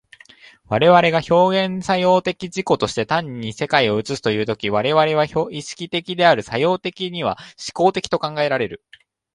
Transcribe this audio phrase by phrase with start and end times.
[0.65, 8.83] 我々が表現作用的自己として単に世界を映すという時、我々は意識的である、作用的には志向的と考えられる。